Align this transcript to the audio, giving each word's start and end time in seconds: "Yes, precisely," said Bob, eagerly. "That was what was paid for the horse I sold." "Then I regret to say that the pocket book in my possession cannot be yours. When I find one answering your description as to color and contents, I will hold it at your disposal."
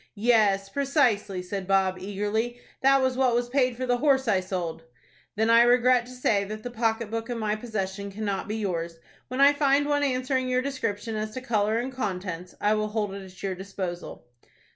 "Yes, 0.15 0.67
precisely," 0.67 1.43
said 1.43 1.67
Bob, 1.67 1.99
eagerly. 1.99 2.59
"That 2.81 3.03
was 3.03 3.15
what 3.15 3.35
was 3.35 3.49
paid 3.49 3.77
for 3.77 3.85
the 3.85 3.97
horse 3.97 4.27
I 4.27 4.39
sold." 4.39 4.81
"Then 5.35 5.51
I 5.51 5.61
regret 5.61 6.07
to 6.07 6.11
say 6.13 6.43
that 6.43 6.63
the 6.63 6.71
pocket 6.71 7.11
book 7.11 7.29
in 7.29 7.37
my 7.37 7.55
possession 7.55 8.11
cannot 8.11 8.47
be 8.47 8.55
yours. 8.55 8.97
When 9.27 9.39
I 9.41 9.53
find 9.53 9.85
one 9.85 10.01
answering 10.03 10.49
your 10.49 10.63
description 10.63 11.15
as 11.15 11.29
to 11.35 11.41
color 11.41 11.77
and 11.77 11.91
contents, 11.93 12.55
I 12.59 12.73
will 12.73 12.87
hold 12.87 13.13
it 13.13 13.23
at 13.23 13.43
your 13.43 13.53
disposal." 13.53 14.25